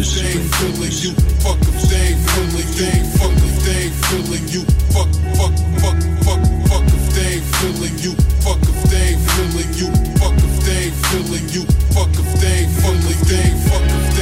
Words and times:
if 0.00 0.14
they 0.14 0.28
ain't 0.32 0.54
feeling 0.56 0.96
you. 1.04 1.12
Fuck 1.44 1.60
they 1.60 2.08
ain't 2.08 2.20
feeling 2.30 2.72
you. 2.72 2.88
Fuck 3.20 3.36
they 3.64 3.84
ain't 3.84 3.94
feeling 4.08 4.48
you. 4.48 4.62
Fuck, 4.96 5.12
fuck, 5.36 5.52
fuck, 5.80 5.98
fuck, 6.24 6.40
fuck 6.68 6.86
if 6.88 7.04
they 7.14 7.36
ain't 7.36 7.44
feeling 7.60 7.98
you. 8.00 8.12
Fuck 8.40 8.60
they 8.88 9.12
ain't 9.12 9.20
feeling 9.20 9.72
you. 9.76 9.88
Fuck 10.16 10.36
they 10.64 10.88
ain't 10.88 10.96
feeling 11.06 11.48
you. 11.52 11.64
Fuck 11.92 12.12
they 12.40 12.64
ain't 12.64 12.72
feeling 12.80 13.20
ain't 13.44 13.60
fuck 13.68 14.19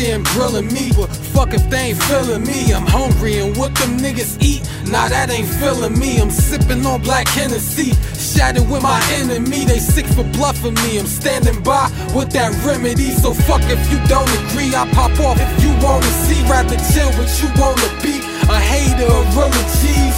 see 0.00 0.22
grilling 0.32 0.72
me, 0.72 0.90
but 0.96 1.08
fuck 1.34 1.52
if 1.52 1.68
they 1.68 1.92
ain't 1.92 2.02
feeling 2.04 2.44
me. 2.44 2.72
I'm 2.72 2.86
hungry 2.86 3.38
and 3.38 3.56
what 3.56 3.74
them 3.76 3.98
niggas 3.98 4.42
eat, 4.42 4.62
nah, 4.90 5.08
that 5.08 5.30
ain't 5.30 5.48
feeling 5.60 5.98
me. 5.98 6.20
I'm 6.20 6.30
sipping 6.30 6.84
on 6.86 7.02
black 7.02 7.28
Hennessy, 7.28 7.92
shattered 8.16 8.68
with 8.70 8.82
my 8.82 9.00
enemy. 9.20 9.64
They 9.64 9.78
sick 9.78 10.06
for 10.06 10.24
bluffing 10.24 10.74
me. 10.74 10.98
I'm 10.98 11.06
standing 11.06 11.62
by 11.62 11.90
with 12.14 12.30
that 12.32 12.52
remedy. 12.64 13.10
So 13.10 13.34
fuck 13.34 13.62
if 13.64 13.80
you 13.92 13.98
don't 14.08 14.30
agree, 14.40 14.74
I 14.74 14.88
pop 14.92 15.12
off 15.20 15.38
if 15.38 15.52
you 15.62 15.70
wanna 15.84 16.12
see. 16.24 16.40
Rather 16.48 16.78
chill 16.92 17.10
with 17.18 17.32
you 17.42 17.48
wanna 17.60 17.88
be 18.02 18.16
a 18.48 18.58
hater 18.58 19.10
of 19.12 19.36
real 19.36 19.52
G's. 19.80 20.09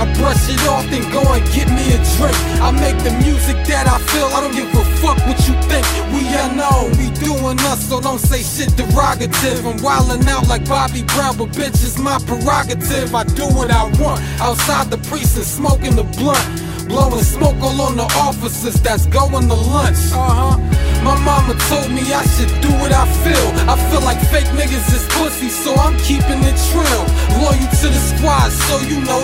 I 0.00 0.08
brush 0.16 0.48
it 0.48 0.64
off, 0.66 0.88
then 0.88 1.04
go 1.12 1.20
and 1.20 1.44
get 1.52 1.68
me 1.68 1.92
a 1.92 2.00
drink. 2.16 2.32
I 2.64 2.72
make 2.72 2.96
the 3.04 3.12
music 3.20 3.60
that 3.68 3.84
I 3.84 4.00
feel. 4.08 4.32
I 4.32 4.40
don't 4.40 4.56
give 4.56 4.72
a 4.72 4.84
fuck 5.04 5.20
what 5.28 5.36
you 5.44 5.52
think. 5.68 5.84
We 6.16 6.24
unknown, 6.40 6.96
we 6.96 7.12
doing 7.20 7.60
us, 7.68 7.86
so 7.86 8.00
don't 8.00 8.18
say 8.18 8.40
shit 8.40 8.72
derogative. 8.80 9.60
I'm 9.68 9.76
wildin' 9.84 10.26
out 10.26 10.48
like 10.48 10.66
Bobby 10.66 11.02
Brown, 11.12 11.36
but 11.36 11.52
bitch, 11.52 11.84
it's 11.84 11.98
my 11.98 12.16
prerogative. 12.24 13.14
I 13.14 13.24
do 13.24 13.44
what 13.52 13.70
I 13.70 13.84
want 14.00 14.24
outside 14.40 14.90
the 14.90 14.96
precinct, 15.04 15.46
smoking 15.46 15.96
the 15.96 16.04
blunt. 16.16 16.48
Blowing 16.88 17.22
smoke 17.22 17.60
all 17.62 17.80
on 17.82 17.96
the 17.96 18.08
officers 18.18 18.80
that's 18.80 19.06
going 19.06 19.46
to 19.46 19.54
lunch. 19.54 20.00
Uh 20.16 20.56
huh. 20.56 20.80
My 21.04 21.16
mama 21.24 21.54
told 21.70 21.88
me 21.92 22.02
I 22.12 22.24
should 22.34 22.50
do 22.60 22.68
what 22.82 22.92
I 22.92 23.06
feel. 23.22 23.46
I 23.70 23.78
feel 23.88 24.02
like 24.02 24.18
fake 24.28 24.50
niggas 24.58 24.90
is 24.90 25.06
pussy, 25.14 25.48
so 25.48 25.72
I'm 25.74 25.96
keeping 26.02 26.42
it 26.42 26.58
trill. 26.68 27.04
Loyal 27.40 27.68
to 27.80 27.86
the 27.88 28.02
squad, 28.10 28.50
so 28.50 28.80
you 28.90 29.00
know 29.06 29.22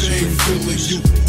They 0.00 0.20
feeling 0.20 0.78
you. 0.78 1.27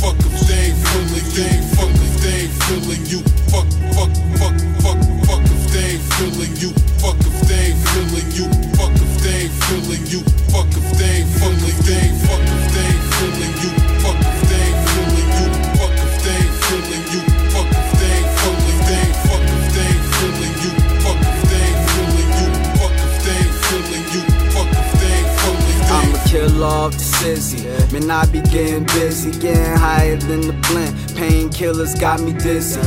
Off 26.90 26.98
the 26.98 27.04
sissy. 27.04 27.62
Man, 27.94 28.10
I 28.10 28.26
be 28.26 28.42
getting 28.42 28.86
busy, 28.86 29.32
getting 29.40 29.78
higher 29.78 30.18
than 30.18 30.42
the 30.42 30.54
blend. 30.68 30.96
Painkillers 31.18 32.00
got 32.00 32.22
me 32.22 32.34
dizzy. 32.34 32.80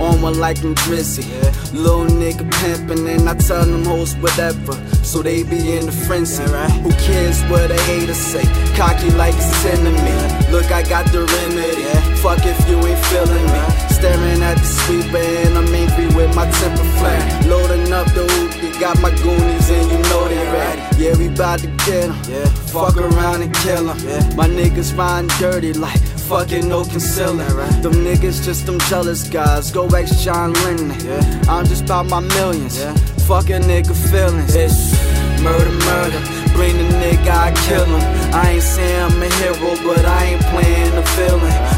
On 0.00 0.20
one 0.22 0.38
like 0.38 0.62
I'm 0.64 0.74
drizzy. 0.74 1.24
Little 1.72 2.06
nigga 2.06 2.48
pimpin', 2.58 3.06
and 3.14 3.28
I 3.28 3.34
tell 3.34 3.64
them 3.64 3.84
hoes 3.84 4.14
whatever. 4.16 4.72
So 5.04 5.22
they 5.22 5.42
be 5.42 5.76
in 5.76 5.86
the 5.86 5.92
frenzy. 5.92 6.42
Who 6.82 6.90
cares 7.06 7.42
what 7.50 7.70
a 7.70 7.80
hater 7.82 8.14
say? 8.14 8.44
Cocky 8.76 9.10
like 9.10 9.34
it's 9.36 9.64
enemy. 9.66 10.16
Look, 10.50 10.70
I 10.70 10.82
got 10.82 11.06
the 11.12 11.22
remedy. 11.34 11.84
Fuck 12.22 12.44
if 12.44 12.68
you 12.68 12.78
ain't 12.78 13.04
feeling 13.06 13.46
me. 13.52 13.91
Staring 14.02 14.42
at 14.42 14.58
the 14.58 14.64
sweeper, 14.64 15.16
and 15.16 15.56
I'm 15.56 15.72
angry 15.72 16.08
with 16.08 16.34
my 16.34 16.50
temper 16.50 16.82
flame. 16.98 17.48
Loading 17.48 17.92
up 17.92 18.08
the 18.08 18.26
hoop, 18.32 18.50
you 18.60 18.80
got 18.80 19.00
my 19.00 19.10
goonies, 19.22 19.70
and 19.70 19.92
you 19.92 19.98
know 20.10 20.26
they 20.26 20.44
ready. 20.50 20.82
Yeah, 20.98 21.14
we 21.16 21.28
bout 21.28 21.60
to 21.60 21.68
get 21.86 22.10
'em. 22.10 22.18
Yeah. 22.28 22.46
Fuck 22.74 22.96
around 22.96 23.42
and 23.42 23.54
kill 23.62 23.88
'em. 23.88 23.98
Yeah. 24.00 24.34
My 24.34 24.48
niggas 24.48 24.90
rhyme 24.98 25.28
dirty 25.38 25.72
like 25.72 26.02
fucking 26.28 26.68
no 26.68 26.82
concealer. 26.82 27.46
Them 27.80 27.94
niggas 28.02 28.44
just 28.44 28.66
them 28.66 28.80
jealous 28.90 29.22
guys. 29.22 29.70
Go 29.70 29.86
ex 29.94 30.10
John 30.24 30.52
Lennon. 30.64 30.96
Yeah. 31.06 31.22
I'm 31.48 31.64
just 31.64 31.84
about 31.84 32.08
my 32.08 32.18
millions. 32.18 32.78
Yeah. 32.78 32.94
Fuck 33.28 33.50
a 33.50 33.60
nigga 33.60 33.94
feelings. 34.10 34.56
It's 34.56 34.98
murder, 35.40 35.76
murder. 35.86 36.20
Bring 36.56 36.76
the 36.76 36.88
nigga, 36.98 37.30
I 37.30 37.52
kill 37.68 37.86
him. 37.86 38.02
I 38.34 38.50
ain't 38.54 38.64
saying 38.64 39.02
I'm 39.06 39.22
a 39.22 39.28
hero, 39.38 39.76
but 39.86 40.04
I 40.04 40.24
ain't 40.30 40.42
playing 40.50 40.92
the 40.96 41.02
villain. 41.16 41.71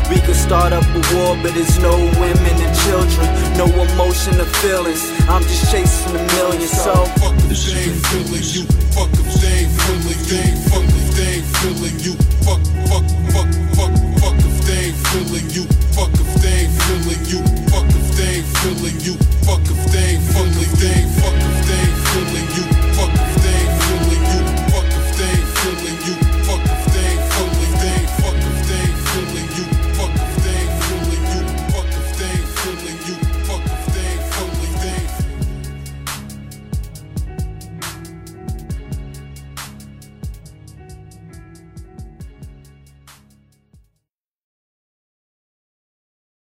Start 0.44 0.74
up 0.74 0.84
a 0.84 1.00
war, 1.16 1.38
but 1.42 1.56
it's 1.56 1.78
no 1.78 1.96
women 2.20 2.56
and 2.60 2.76
children. 2.84 3.26
No 3.56 3.64
emotion 3.64 4.38
or 4.38 4.44
feelings. 4.60 5.00
I'm 5.26 5.40
just 5.40 5.72
chasing 5.72 6.12
the 6.12 6.22
million, 6.36 6.68
So 6.68 6.92
Fuck 7.16 7.32
if 7.48 7.73